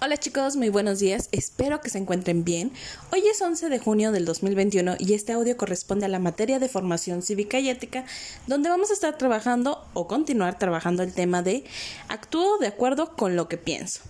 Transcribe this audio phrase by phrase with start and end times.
[0.00, 2.70] Hola chicos, muy buenos días, espero que se encuentren bien.
[3.10, 6.68] Hoy es 11 de junio del 2021 y este audio corresponde a la materia de
[6.68, 8.04] formación cívica y ética,
[8.46, 11.64] donde vamos a estar trabajando o continuar trabajando el tema de
[12.06, 14.02] actúo de acuerdo con lo que pienso.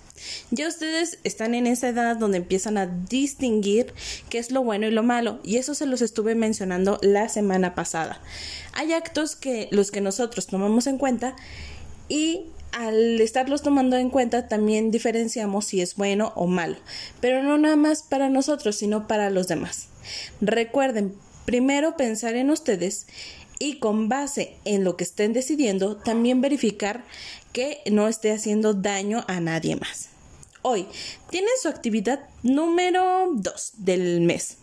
[0.50, 3.94] Ya ustedes están en esa edad donde empiezan a distinguir
[4.28, 7.74] qué es lo bueno y lo malo, y eso se los estuve mencionando la semana
[7.74, 8.20] pasada.
[8.74, 11.34] Hay actos que los que nosotros tomamos en cuenta
[12.10, 16.76] y al estarlos tomando en cuenta también diferenciamos si es bueno o malo,
[17.20, 19.88] pero no nada más para nosotros, sino para los demás.
[20.40, 21.14] Recuerden,
[21.44, 23.06] primero pensar en ustedes
[23.58, 27.04] y con base en lo que estén decidiendo, también verificar
[27.52, 30.10] que no esté haciendo daño a nadie más.
[30.62, 30.86] Hoy
[31.30, 34.58] tienen su actividad número 2 del mes.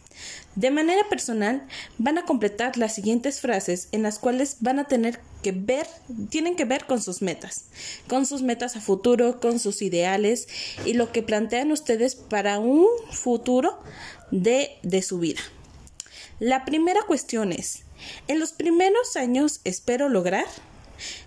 [0.55, 5.20] De manera personal, van a completar las siguientes frases en las cuales van a tener
[5.44, 5.86] que ver,
[6.30, 7.66] tienen que ver con sus metas,
[8.08, 10.48] con sus metas a futuro, con sus ideales
[10.86, 13.77] y lo que plantean ustedes para un futuro
[14.32, 15.41] de, de su vida.
[16.40, 17.84] La primera cuestión es,
[18.30, 20.46] en los primeros años espero lograr,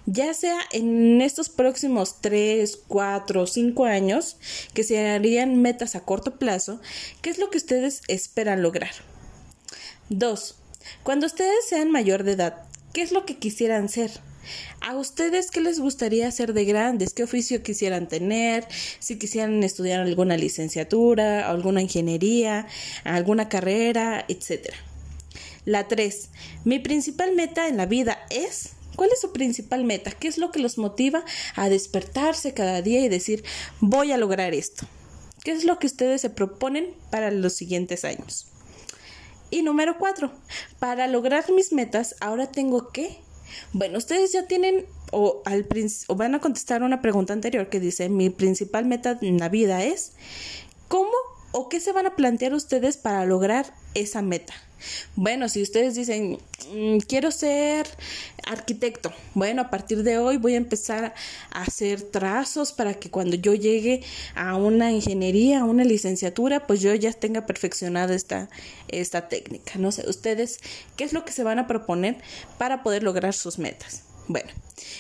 [0.07, 4.39] ya sea en estos próximos 3, 4, 5 años,
[4.73, 6.81] que se harían metas a corto plazo,
[7.21, 8.93] ¿qué es lo que ustedes esperan lograr?
[10.11, 10.55] 2.
[11.03, 14.11] Cuando ustedes sean mayor de edad, ¿qué es lo que quisieran ser?
[14.81, 17.13] ¿A ustedes qué les gustaría ser de grandes?
[17.13, 18.67] ¿Qué oficio quisieran tener?
[18.99, 22.67] Si quisieran estudiar alguna licenciatura, alguna ingeniería,
[23.05, 24.73] alguna carrera, etc.
[25.65, 26.31] La 3.
[26.65, 28.71] Mi principal meta en la vida es...
[28.97, 30.11] ¿Cuál es su principal meta?
[30.11, 33.45] ¿Qué es lo que los motiva a despertarse cada día y decir
[33.79, 34.89] voy a lograr esto?
[35.45, 38.49] ¿Qué es lo que ustedes se proponen para los siguientes años?
[39.51, 40.31] Y número cuatro,
[40.79, 43.19] para lograr mis metas, ahora tengo que...
[43.73, 45.67] Bueno, ustedes ya tienen o, al,
[46.07, 49.83] o van a contestar una pregunta anterior que dice, mi principal meta en la vida
[49.83, 50.68] es, ¿cómo
[51.53, 54.55] o qué se van a plantear ustedes para lograr esa meta?
[55.17, 56.39] Bueno, si ustedes dicen,
[56.73, 57.87] mm, quiero ser
[58.47, 61.15] arquitecto, bueno, a partir de hoy voy a empezar
[61.51, 64.03] a hacer trazos para que cuando yo llegue
[64.35, 68.49] a una ingeniería, a una licenciatura, pues yo ya tenga perfeccionada esta,
[68.89, 69.73] esta técnica.
[69.79, 70.61] No sé, ustedes,
[70.97, 72.19] ¿qué es lo que se van a proponer
[72.57, 74.08] para poder lograr sus metas?
[74.29, 74.51] Bueno,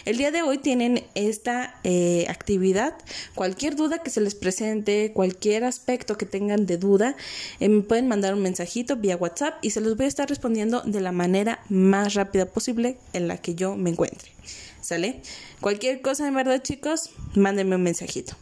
[0.07, 2.95] el día de hoy tienen esta eh, actividad.
[3.35, 7.15] Cualquier duda que se les presente, cualquier aspecto que tengan de duda,
[7.61, 10.81] eh, me pueden mandar un mensajito vía WhatsApp y se los voy a estar respondiendo
[10.81, 14.33] de la manera más rápida posible en la que yo me encuentre.
[14.81, 15.21] ¿Sale?
[15.61, 18.35] Cualquier cosa en verdad, chicos, mándenme un mensajito.